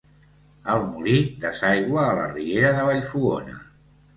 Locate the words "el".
0.75-0.81